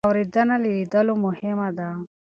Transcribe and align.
اورېدنه 0.07 0.55
له 0.63 0.69
لیدلو 0.75 1.13
مهمه 1.25 1.67
ده. 1.77 1.89